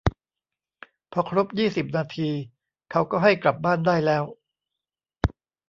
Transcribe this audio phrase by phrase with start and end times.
[1.11, 2.29] พอครบยี่สิบนาที
[2.91, 4.23] เขาก็ให้กลับบ้านได้แล้ว